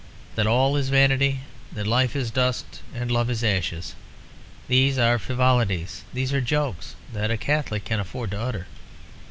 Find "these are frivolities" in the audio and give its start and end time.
4.67-6.05